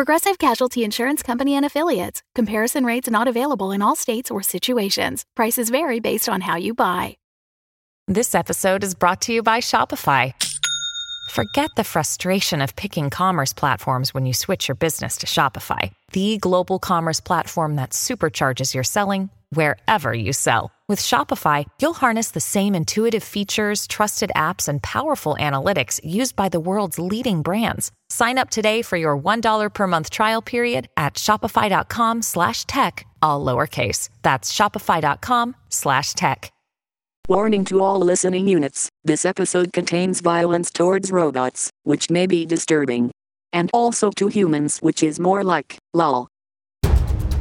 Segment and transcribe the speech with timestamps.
[0.00, 2.22] Progressive Casualty Insurance Company and Affiliates.
[2.34, 5.26] Comparison rates not available in all states or situations.
[5.36, 7.18] Prices vary based on how you buy.
[8.08, 10.32] This episode is brought to you by Shopify.
[11.32, 16.38] Forget the frustration of picking commerce platforms when you switch your business to Shopify, the
[16.38, 20.70] global commerce platform that supercharges your selling wherever you sell.
[20.90, 26.48] With Shopify, you'll harness the same intuitive features, trusted apps, and powerful analytics used by
[26.48, 27.92] the world's leading brands.
[28.08, 33.44] Sign up today for your $1 per month trial period at shopify.com slash tech, all
[33.46, 34.08] lowercase.
[34.22, 36.50] That's shopify.com slash tech.
[37.28, 38.90] Warning to all listening units.
[39.04, 43.12] This episode contains violence towards robots, which may be disturbing.
[43.52, 46.29] And also to humans, which is more like, lol.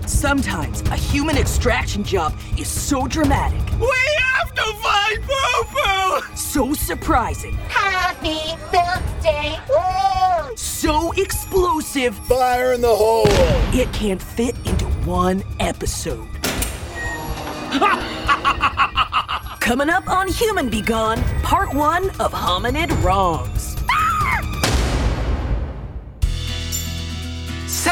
[0.10, 6.36] Sometimes a human extraction job is so dramatic, We have to find Poo Poo!
[6.36, 9.56] so surprising, Happy birthday!
[9.70, 10.56] Woo!
[10.58, 13.28] so explosive, Fire in the hole!
[13.72, 16.28] it can't fit into one episode.
[19.62, 23.59] Coming up on Human Be Gone, part one of Hominid Wrongs.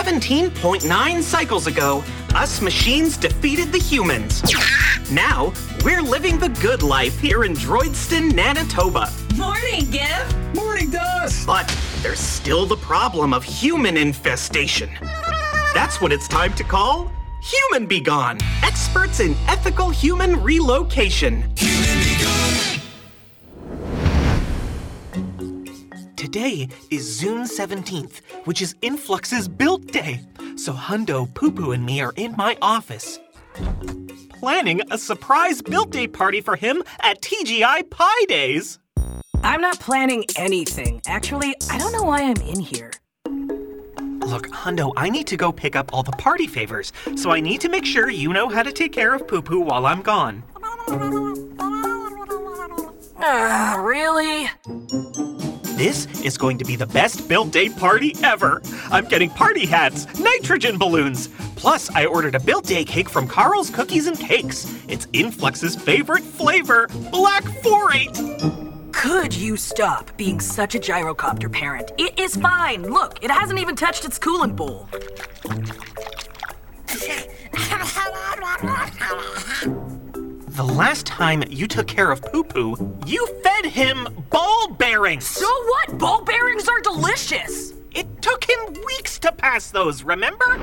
[0.07, 2.01] 17.9 cycles ago,
[2.33, 4.41] us machines defeated the humans.
[5.11, 5.51] Now,
[5.83, 9.11] we're living the good life here in Droidston, Manitoba.
[9.35, 10.55] Morning, Giv.
[10.55, 11.45] Morning, Dust!
[11.45, 11.67] But
[12.01, 14.89] there's still the problem of human infestation.
[15.73, 21.43] That's what it's time to call Human Be Gone, experts in ethical human relocation.
[26.27, 30.19] Today is June 17th, which is Influx's build day.
[30.57, 33.17] So Hundo, Poo Poo, and me are in my office.
[34.31, 38.77] Planning a surprise build day party for him at TGI Pi Days.
[39.41, 41.01] I'm not planning anything.
[41.07, 42.91] Actually, I don't know why I'm in here.
[43.25, 47.61] Look, Hundo, I need to go pick up all the party favors, so I need
[47.61, 50.43] to make sure you know how to take care of Poo Poo while I'm gone.
[53.17, 54.49] Ah, really?
[55.77, 58.63] This is going to be the best build day party ever.
[58.89, 61.27] I'm getting party hats, nitrogen balloons.
[61.55, 64.65] Plus, I ordered a build day cake from Carl's Cookies and Cakes.
[64.87, 68.91] It's Influx's favorite flavor, Black 48.
[68.91, 71.91] Could you stop being such a gyrocopter parent?
[71.99, 72.81] It is fine.
[72.81, 74.89] Look, it hasn't even touched its coolant bowl.
[80.57, 85.27] The last time you took care of Poo Poo, you fed him ball bearings.
[85.27, 85.99] So what?
[85.99, 87.73] Ball bearings are delicious.
[87.91, 90.57] It took him weeks to pass those, remember?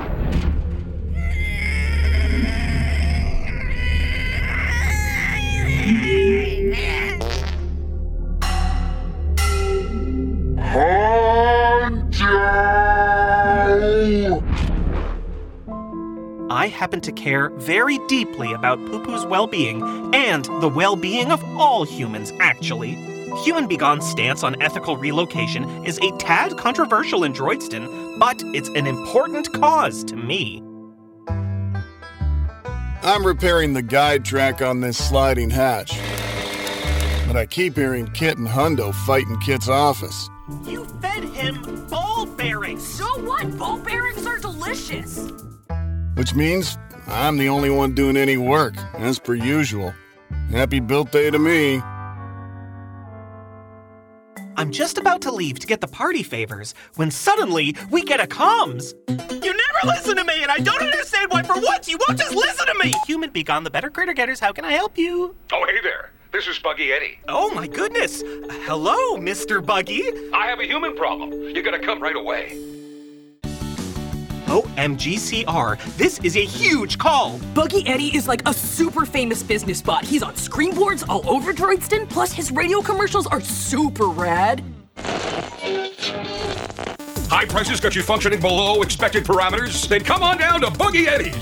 [16.65, 19.83] I happen to care very deeply about Poo Poo's well being
[20.15, 22.95] and the well being of all humans, actually.
[23.43, 28.69] Human Be Gone's stance on ethical relocation is a tad controversial in Droidston, but it's
[28.69, 30.63] an important cause to me.
[33.03, 35.91] I'm repairing the guide track on this sliding hatch.
[37.27, 40.31] But I keep hearing Kit and Hundo fighting Kit's office.
[40.63, 42.81] You fed him ball bearings!
[42.81, 43.55] So what?
[43.55, 45.31] Ball bearings are delicious.
[46.15, 46.77] Which means
[47.07, 49.93] I'm the only one doing any work, as per usual.
[50.49, 51.81] Happy built day to me.
[54.57, 58.27] I'm just about to leave to get the party favors when suddenly we get a
[58.27, 58.93] comms.
[59.09, 62.33] You never listen to me, and I don't understand why for once you won't just
[62.33, 62.95] listen to me!
[63.05, 65.35] Human Be Gone, the better critter getters, how can I help you?
[65.51, 66.11] Oh, hey there.
[66.31, 67.19] This is Buggy Eddie.
[67.27, 68.23] Oh my goodness!
[68.65, 69.65] Hello, Mr.
[69.65, 70.09] Buggy!
[70.33, 71.33] I have a human problem.
[71.33, 72.74] You gotta come right away.
[74.45, 77.39] OMGCR, this is a huge call!
[77.55, 80.05] Buggy Eddie is like a super famous business bot.
[80.05, 84.63] He's on screen boards all over Droidston, plus his radio commercials are super rad.
[87.27, 89.87] High prices got you functioning below expected parameters?
[89.87, 91.35] Then come on down to Buggy Eddie's.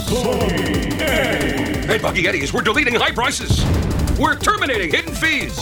[1.85, 3.65] Hey, Buggy Eddie's, we're deleting high prices.
[4.17, 5.59] We're terminating hidden fees.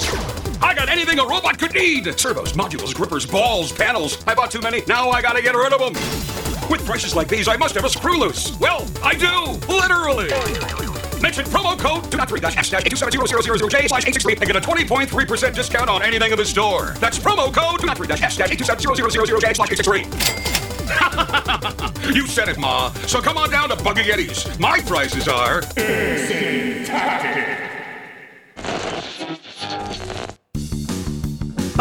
[0.61, 2.05] I got anything a robot could need.
[2.19, 4.23] Servos, modules, grippers, balls, panels.
[4.27, 4.83] I bought too many.
[4.88, 6.30] Now I gotta get rid of them.
[6.71, 8.57] With prices like these, I must have a screw loose.
[8.57, 10.29] Well, I do, literally.
[11.21, 16.45] Mention promo code 293-S-8270000J slash 863 and get a 20.3% discount on anything in the
[16.45, 16.95] store.
[17.01, 22.12] That's promo code 293-S-8270000J slash 863.
[22.15, 22.89] you said it, Ma.
[23.06, 24.47] So come on down to Buggy Eddie's.
[24.57, 25.63] My prices are...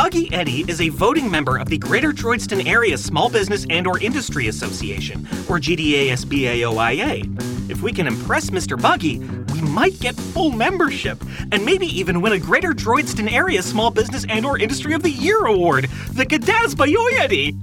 [0.03, 3.99] Buggy Eddie is a voting member of the Greater Droidston Area Small Business and or
[3.99, 7.71] Industry Association, or GDASBAOIA.
[7.71, 8.81] If we can impress Mr.
[8.81, 9.19] Buggy,
[9.53, 14.25] we might get full membership and maybe even win a Greater Droidston Area Small Business
[14.31, 17.63] and or Industry of the Year award, the Gadazbayoyedi.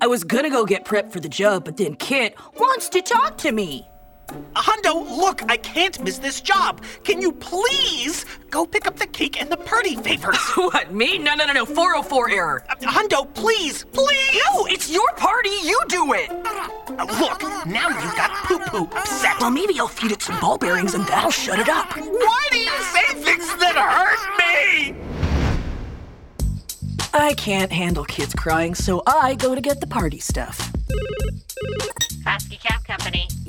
[0.00, 3.38] I was gonna go get prepped for the job, but then Kit wants to talk
[3.38, 3.88] to me.
[4.54, 6.82] Hundo, look, I can't miss this job.
[7.02, 10.38] Can you please go pick up the cake and the party favors?
[10.56, 11.18] what, me?
[11.18, 11.66] No, no, no, no.
[11.66, 12.64] 404 error.
[12.68, 14.40] Uh, Hundo, please, please.
[14.52, 15.50] No, it's your party.
[15.62, 16.30] You do it.
[16.30, 19.38] Uh, look, now you've got poo poo upset.
[19.40, 21.96] Well, maybe I'll feed it some ball bearings and that'll shut it up.
[21.96, 24.96] Why do you say things that hurt me?
[27.12, 30.73] I can't handle kids crying, so I go to get the party stuff.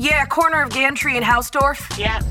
[0.06, 0.10] Husky Cab Company.
[0.10, 1.98] Yeah, corner of Gantry and Hausdorff.
[1.98, 2.22] Yeah.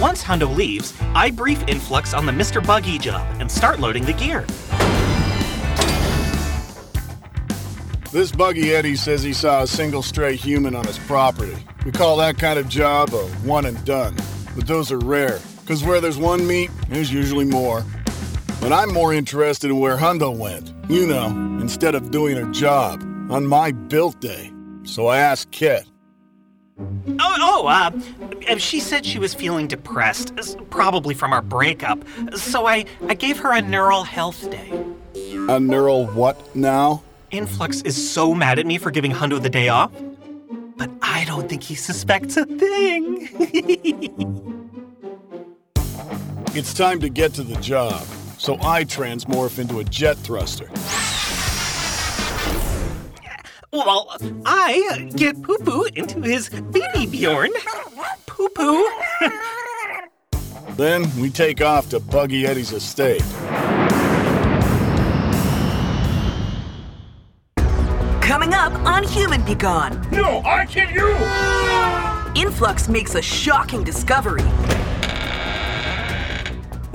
[0.00, 2.64] Once Hundo leaves, I brief Influx on the Mr.
[2.64, 4.44] Buggy job and start loading the gear.
[8.12, 11.56] This Buggy Eddie says he saw a single stray human on his property.
[11.84, 14.14] We call that kind of job a one and done.
[14.54, 17.84] But those are rare, because where there's one meat, there's usually more.
[18.60, 20.72] But I'm more interested in where Hundo went.
[20.88, 21.26] You know,
[21.60, 24.52] instead of doing her job on my built day.
[24.84, 25.84] So I asked Kit.
[26.78, 30.34] Oh, oh, uh, she said she was feeling depressed,
[30.70, 32.04] probably from our breakup.
[32.34, 34.72] So I, I gave her a neural health day.
[35.48, 37.02] A neural what now?
[37.30, 39.90] Influx is so mad at me for giving Hundo the day off,
[40.76, 43.28] but I don't think he suspects a thing.
[46.58, 48.02] It's time to get to the job.
[48.38, 50.68] So I transmorph into a jet thruster.
[53.72, 57.50] well, I get poo poo into his baby Bjorn.
[58.26, 58.88] Poo poo.
[60.76, 63.22] Then we take off to Buggy Eddie's estate.
[68.20, 71.16] Coming up on Human Be Gone, No, I kid you!
[72.40, 74.44] Influx makes a shocking discovery.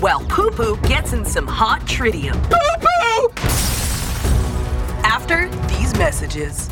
[0.01, 2.33] While Poo Poo gets in some hot tritium.
[2.49, 3.29] Poo Poo!
[5.03, 6.71] After these messages.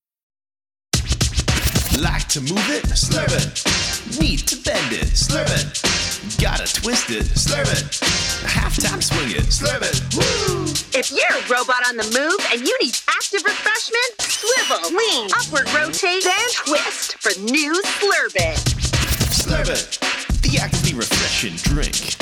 [2.01, 2.83] Like to move it?
[2.97, 3.61] Slurp it.
[4.19, 5.13] Need to bend it?
[5.13, 6.41] Slurp it.
[6.41, 7.25] Gotta twist it?
[7.37, 8.01] Slurp it.
[8.41, 9.45] Halftime swing it?
[9.53, 10.01] Slurp it.
[10.17, 10.65] Woo!
[10.97, 15.69] If you're a robot on the move and you need active refreshment, swivel, lean, upward
[15.77, 18.57] rotate, then twist for new Slurb It.
[19.29, 20.01] Slurp it.
[20.41, 22.17] The actively refreshing drink.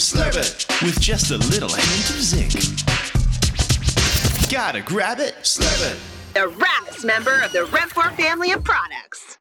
[0.00, 0.64] Slurp it.
[0.80, 2.52] With just a little hint of zinc.
[4.50, 5.36] Gotta grab it?
[5.42, 5.98] Slurp it.
[6.32, 9.36] The raddest member of the Rempor family of products.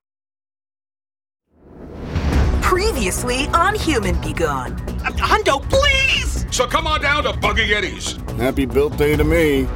[2.62, 4.76] Previously on Human Be Gone.
[5.00, 6.46] Hundo, please!
[6.54, 8.18] So come on down to Buggy Eddie's.
[8.36, 9.70] Happy built day to me.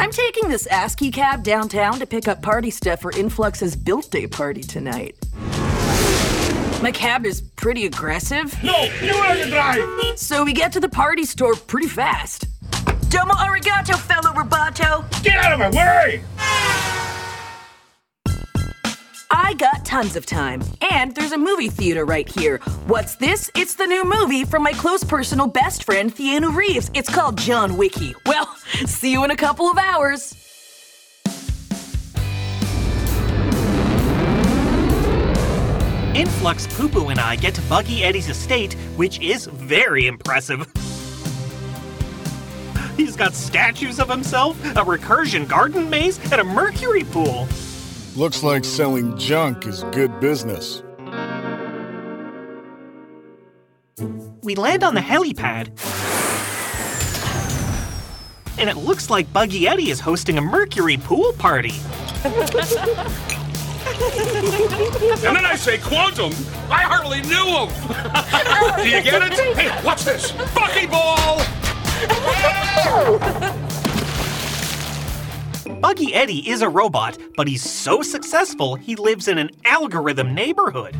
[0.00, 4.26] I'm taking this ASCII cab downtown to pick up party stuff for Influx's built day
[4.26, 5.16] party tonight.
[6.82, 8.60] My cab is pretty aggressive.
[8.64, 10.18] No, you learn to drive!
[10.18, 12.46] So we get to the party store pretty fast.
[13.12, 15.22] Domo arigato, fellow Roboto.
[15.22, 16.24] Get out of my way!
[19.30, 20.62] I got tons of time.
[20.80, 22.56] And there's a movie theater right here.
[22.86, 23.50] What's this?
[23.54, 26.90] It's the new movie from my close personal best friend, Theanu Reeves.
[26.94, 28.14] It's called John Wicky.
[28.24, 28.46] Well,
[28.86, 30.34] see you in a couple of hours.
[36.14, 40.66] Influx Poo Poo and I get to Buggy Eddie's estate, which is very impressive.
[42.96, 47.48] He's got statues of himself, a recursion garden maze, and a mercury pool.
[48.16, 50.82] Looks like selling junk is good business.
[54.42, 55.70] We land on the helipad,
[58.58, 61.74] And it looks like Buggy Eddie is hosting a Mercury pool party.
[64.04, 66.32] And then I say quantum.
[66.70, 67.68] I hardly knew him.
[68.82, 69.56] Do you get it?
[69.56, 70.32] Hey, watch this.
[70.32, 71.51] Buckyball!
[75.80, 80.94] Buggy Eddie is a robot, but he's so successful he lives in an algorithm neighborhood.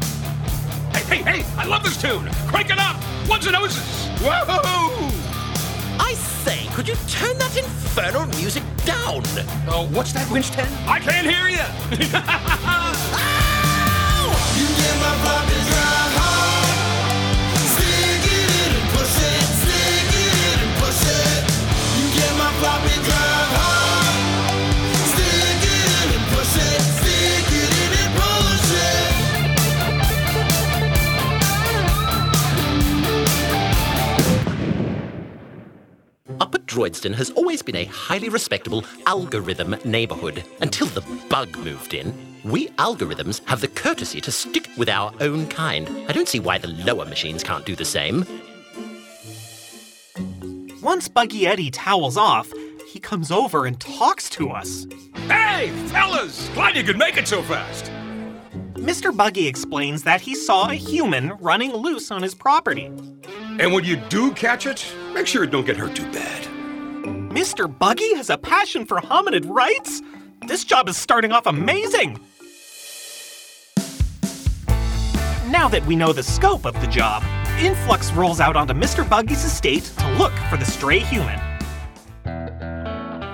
[0.92, 2.28] Hey, hey, hey, I love this tune.
[2.46, 2.96] Crank it up.
[3.28, 4.08] Ones and Ohses.
[4.20, 5.10] Whoa!
[5.98, 9.22] I say, could you turn that infernal music down?
[9.68, 10.66] Oh, what's that, Wins10?
[10.86, 11.64] I can't hear you.
[12.04, 12.12] You
[36.72, 42.14] Droidston has always been a highly respectable algorithm neighborhood until the bug moved in.
[42.44, 45.86] We algorithms have the courtesy to stick with our own kind.
[46.08, 48.24] I don't see why the lower machines can't do the same.
[50.80, 52.50] Once Buggy Eddie towels off,
[52.88, 54.86] he comes over and talks to us.
[55.28, 56.48] hey, fellas!
[56.54, 57.92] Glad you could make it so fast.
[58.76, 59.14] Mr.
[59.14, 62.86] Buggy explains that he saw a human running loose on his property.
[63.60, 66.48] And when you do catch it, make sure it don't get hurt too bad.
[67.32, 67.66] Mr.
[67.66, 70.02] Buggy has a passion for hominid rights?
[70.46, 72.20] This job is starting off amazing!
[75.48, 77.22] Now that we know the scope of the job,
[77.58, 79.08] Influx rolls out onto Mr.
[79.08, 81.40] Buggy's estate to look for the stray human.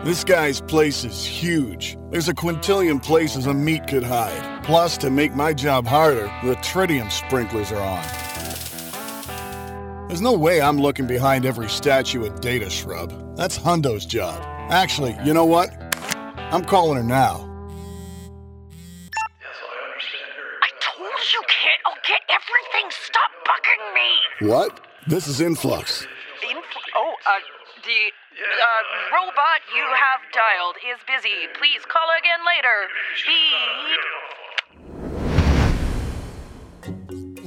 [0.05, 1.99] This guy's place is huge.
[2.13, 4.63] There's a quintillion places a meat could hide.
[4.63, 8.28] Plus, to make my job harder, the tritium sprinklers are on.
[10.09, 13.37] There's no way I'm looking behind every statue at Data Shrub.
[13.37, 14.41] That's Hundo's job.
[14.71, 15.69] Actually, you know what?
[16.51, 17.45] I'm calling her now.
[20.63, 22.91] I told you, kid, I'll get everything.
[22.91, 24.49] Stop bugging me.
[24.49, 24.81] What?
[25.07, 26.07] This is Influx.
[26.43, 26.65] Inf-
[26.97, 27.41] oh, uh,
[27.85, 28.11] the
[28.41, 31.53] uh, robot you have dialed is busy.
[31.61, 32.89] Please call again later.
[33.27, 34.28] Beep.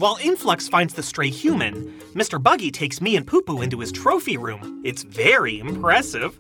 [0.02, 2.42] While Influx finds the stray human, Mr.
[2.42, 4.82] Buggy takes me and Poo Poo into his trophy room.
[4.84, 6.40] It's very impressive.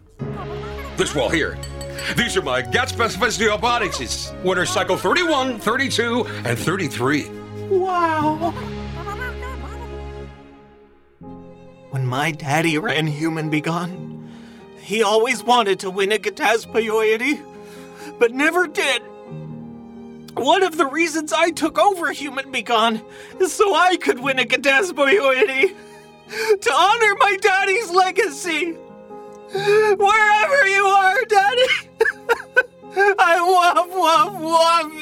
[0.97, 1.59] This wall here.
[2.17, 4.33] These are my GAT specificity robotics.
[4.43, 7.29] Winner cycle 31, 32, and 33.
[7.69, 8.49] Wow.
[11.91, 14.27] When my daddy ran Human Be Gone,
[14.79, 17.39] he always wanted to win a Gataspoyoidy,
[18.17, 19.03] but never did.
[20.35, 23.01] One of the reasons I took over Human Be Gone
[23.39, 25.75] is so I could win a Gataspoyoidy,
[26.61, 28.71] to honor my daddy's legacy.
[29.51, 31.67] Wherever you are, Daddy,
[33.19, 34.93] I love, love, love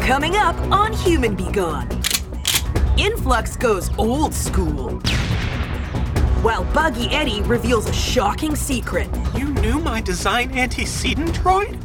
[0.00, 0.06] you.
[0.06, 1.88] Coming up on Human Be Gone.
[2.96, 5.02] Influx goes old school.
[6.42, 9.08] While Buggy Eddie reveals a shocking secret.
[9.36, 11.78] You knew my design antecedent droid?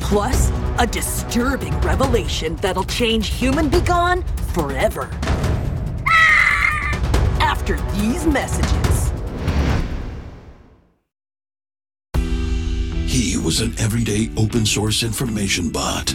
[0.00, 5.08] Plus, a disturbing revelation that'll change Human Be Gone forever.
[7.40, 9.12] After these messages.
[13.06, 16.14] He was an everyday open source information bot.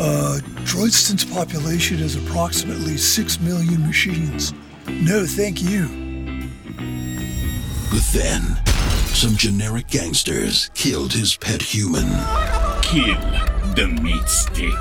[0.00, 4.52] Uh, Droidston's population is approximately 6 million machines.
[4.88, 6.03] No, thank you.
[7.94, 8.42] But then,
[9.14, 12.08] some generic gangsters killed his pet human.
[12.82, 13.14] Kill
[13.76, 14.74] the meat stick.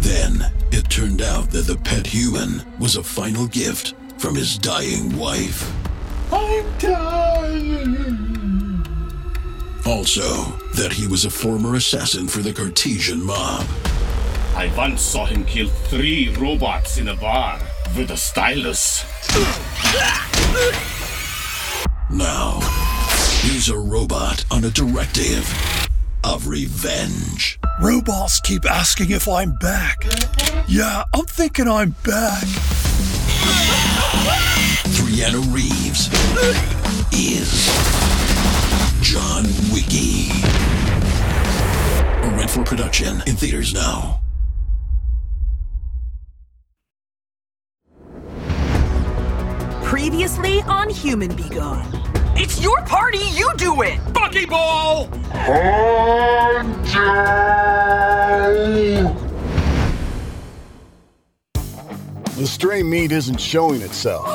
[0.00, 5.18] Then, it turned out that the pet human was a final gift from his dying
[5.18, 5.74] wife.
[6.32, 8.86] I'm dying.
[9.84, 10.22] Also,
[10.76, 13.66] that he was a former assassin for the Cartesian mob.
[14.54, 17.58] I once saw him kill three robots in a bar
[17.96, 19.04] with a stylus.
[22.12, 22.60] Now,
[23.40, 25.50] he's a robot on a directive
[26.22, 27.58] of revenge.
[27.80, 30.04] Robots keep asking if I'm back.
[30.68, 32.44] Yeah, I'm thinking I'm back.
[34.92, 36.10] Triana Reeves
[37.12, 37.66] is
[39.00, 40.28] John Wiki.
[42.26, 44.21] A Redford production in theaters now.
[50.12, 51.88] Previously on Human Be Gone.
[52.36, 53.98] It's your party, you do it!
[54.12, 55.10] Buckyball!
[62.36, 64.28] The stray meat isn't showing itself.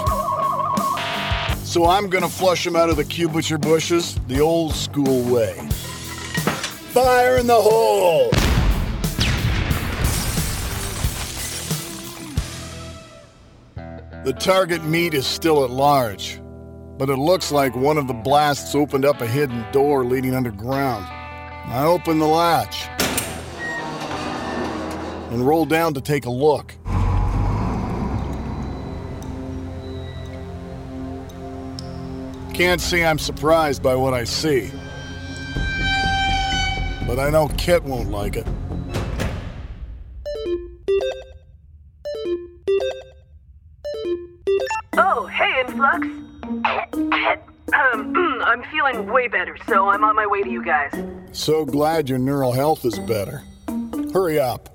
[1.64, 5.54] So I'm gonna flush him out of the cubature bushes the old school way.
[6.90, 8.32] Fire in the hole!
[14.28, 16.42] The target meat is still at large,
[16.98, 21.06] but it looks like one of the blasts opened up a hidden door leading underground.
[21.08, 22.90] I open the latch
[25.32, 26.76] and roll down to take a look.
[32.54, 34.70] Can't say I'm surprised by what I see.
[37.08, 38.46] But I know Kit won't like it.
[45.78, 47.44] Hey, Influx.
[47.74, 50.92] um, I'm feeling way better, so I'm on my way to you guys.
[51.34, 53.44] So glad your neural health is better.
[54.12, 54.70] Hurry up.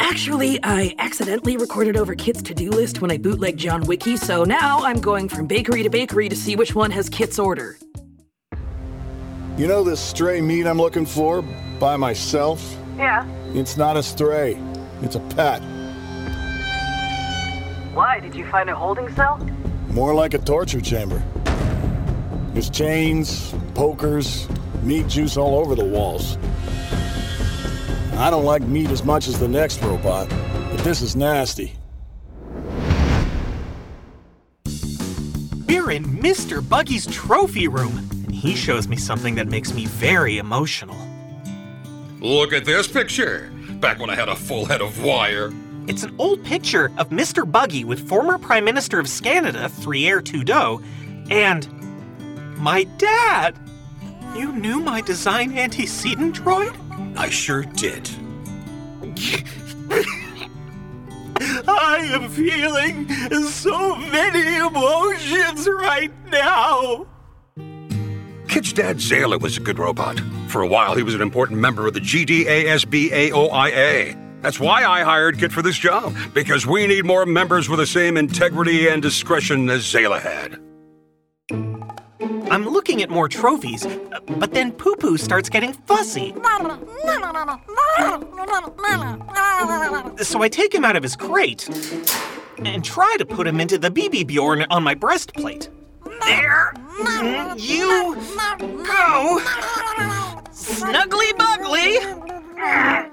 [0.00, 4.82] Actually, I accidentally recorded over Kit's to-do list when I bootlegged John Wiki, so now
[4.84, 7.76] I'm going from bakery to bakery to see which one has Kit's order.
[9.58, 11.42] You know this stray meat I'm looking for
[11.80, 12.76] by myself?
[12.96, 13.26] Yeah.
[13.54, 14.58] It's not a stray,
[15.02, 15.62] it's a pet.
[17.96, 18.20] Why?
[18.20, 19.38] Did you find a holding cell?
[19.88, 21.22] More like a torture chamber.
[22.52, 24.46] There's chains, pokers,
[24.82, 26.36] meat juice all over the walls.
[28.18, 31.72] I don't like meat as much as the next robot, but this is nasty.
[35.66, 36.60] We're in Mr.
[36.60, 40.98] Buggy's trophy room, and he shows me something that makes me very emotional.
[42.20, 43.50] Look at this picture.
[43.80, 45.50] Back when I had a full head of wire.
[45.88, 47.48] It's an old picture of Mr.
[47.50, 50.80] Buggy with former Prime Minister of Canada, Thierry Trudeau,
[51.30, 51.68] and
[52.58, 53.56] my dad.
[54.34, 56.74] You knew my design antecedent droid?
[57.16, 58.10] I sure did.
[61.68, 63.08] I am feeling
[63.44, 67.06] so many emotions right now.
[68.48, 70.20] Kit's dad, Zayla, was a good robot.
[70.48, 72.66] For a while, he was an important member of the GDASBAOIA.
[74.46, 77.86] That's why I hired Kit for this job, because we need more members with the
[77.86, 80.60] same integrity and discretion as Zayla had.
[82.48, 83.84] I'm looking at more trophies,
[84.38, 86.32] but then Poo Poo starts getting fussy.
[90.22, 91.68] So I take him out of his crate
[92.58, 95.70] and try to put him into the BB Bjorn on my breastplate.
[96.24, 96.72] There
[97.56, 98.14] you
[98.86, 99.40] go,
[100.52, 103.12] snuggly buggly.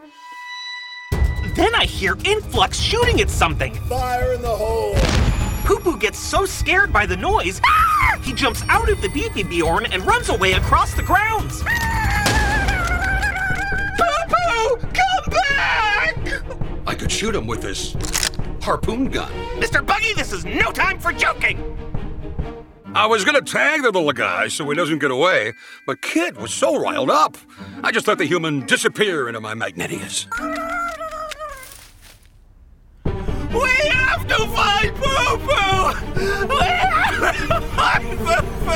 [1.55, 3.75] Then I hear Influx shooting at something.
[3.87, 4.95] Fire in the hole!
[5.65, 7.61] Poo Poo gets so scared by the noise,
[8.21, 11.61] he jumps out of the BB Bjorn and runs away across the grounds.
[13.97, 16.17] Poo Poo, come back!
[16.87, 17.95] I could shoot him with this
[18.61, 19.31] harpoon gun.
[19.59, 19.85] Mr.
[19.85, 21.77] Buggy, this is no time for joking.
[22.95, 25.53] I was gonna tag the little guy so he doesn't get away,
[25.85, 27.37] but Kit was so riled up.
[27.83, 30.27] I just let the human disappear into my Magnetius.
[33.53, 35.93] We have to find Poo Poo!
[36.47, 38.73] We have to find Poo Poo!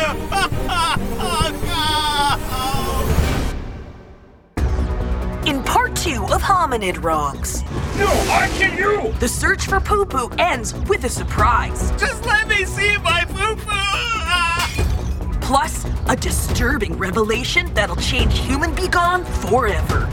[5.49, 7.63] In part two of Hominid Wrongs,
[7.97, 9.13] No, I kill you!
[9.19, 11.91] the search for Poo Poo ends with a surprise.
[11.91, 15.39] Just let me see my Poo Poo!
[15.41, 20.05] Plus, a disturbing revelation that'll change Human Be Gone forever.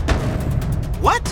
[1.00, 1.22] What?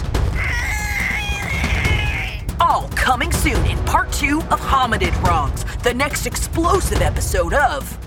[2.63, 7.99] All coming soon in part two of Hominid Wrongs, the next explosive episode of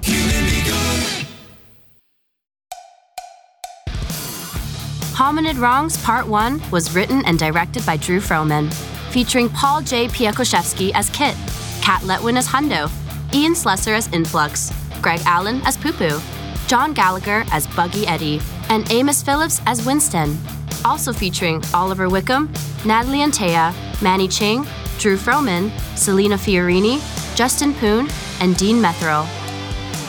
[5.13, 8.71] Hominid Wrongs Part 1 was written and directed by Drew Frohmann,
[9.11, 10.07] featuring Paul J.
[10.07, 11.35] Piekoszewski as Kit,
[11.81, 12.89] Kat Letwin as Hundo,
[13.33, 16.21] Ian Slessor as Influx, Greg Allen as Poo Poo,
[16.67, 18.39] John Gallagher as Buggy Eddie,
[18.69, 20.64] and Amos Philips as Wins10.
[20.85, 22.51] Also featuring Oliver Wickham,
[22.85, 24.67] Natalie Antaya, Manny Ching,
[24.99, 27.01] Drew Frohmann, Selina Fiorini,
[27.35, 28.07] Justin Poon,
[28.39, 29.27] and Dean Metherell.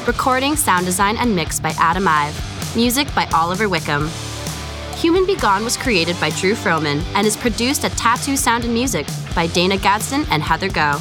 [0.07, 2.77] Recording, sound design, and mix by Adam Ive.
[2.77, 4.11] Music by Oliver Wickham.
[4.97, 8.75] Human Be Gone was created by Drew Frohmann and is produced at TA2 Sound and
[8.75, 10.97] Music by Dana Gadsden and Heather Ngo.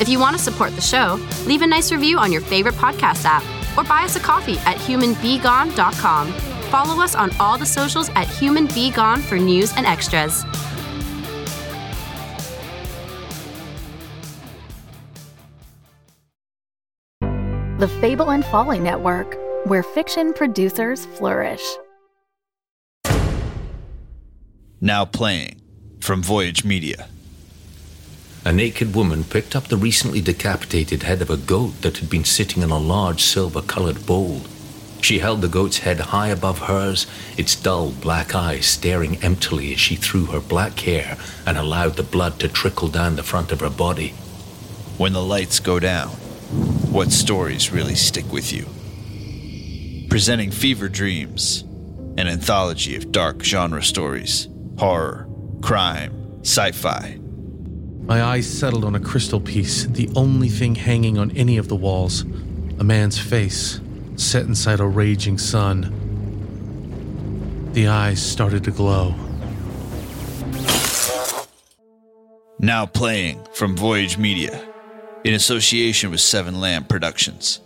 [0.00, 3.24] If you want to support the show, leave a nice review on your favorite podcast
[3.24, 3.44] app
[3.78, 6.59] or buy us a coffee at humanbegone.com.
[6.70, 10.44] Follow us on all the socials at Human Be Gone for news and extras.
[17.80, 21.64] The Fable and Folly Network, where fiction producers flourish.
[24.80, 25.60] Now playing
[25.98, 27.08] from Voyage Media.
[28.44, 32.24] a naked woman picked up the recently decapitated head of a goat that had been
[32.24, 34.40] sitting in a large silver colored bowl.
[35.00, 39.80] She held the goat's head high above hers, its dull black eyes staring emptily as
[39.80, 43.60] she threw her black hair and allowed the blood to trickle down the front of
[43.60, 44.10] her body.
[44.98, 46.08] When the lights go down,
[46.90, 48.66] what stories really stick with you?
[50.08, 51.64] Presenting Fever Dreams,
[52.18, 55.26] an anthology of dark genre stories, horror,
[55.62, 57.18] crime, sci fi.
[58.02, 61.76] My eyes settled on a crystal piece, the only thing hanging on any of the
[61.76, 62.22] walls.
[62.78, 63.80] A man's face,
[64.20, 65.96] set inside a raging sun.
[67.72, 69.14] The eyes started to glow.
[72.58, 74.62] Now playing from Voyage Media,
[75.24, 77.60] in association with Seven Lamb Productions,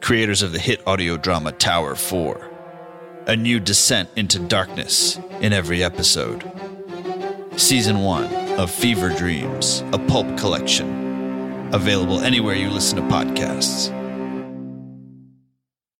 [0.00, 2.50] creators of the hit audio drama Tower 4.
[3.28, 6.42] A new descent into darkness in every episode.
[7.56, 11.70] Season 1 of Fever Dreams, a pulp collection.
[11.72, 14.01] Available anywhere you listen to podcasts.